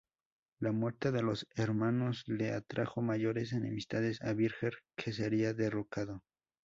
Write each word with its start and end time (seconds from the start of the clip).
La 0.59 0.71
muerte 0.71 1.11
de 1.11 1.21
los 1.21 1.45
hermanos 1.55 2.23
le 2.25 2.53
atrajo 2.53 3.03
mayores 3.03 3.53
enemistades 3.53 4.19
a 4.23 4.33
Birger, 4.33 4.79
que 4.95 5.13
sería 5.13 5.53
derrocado. 5.53 6.23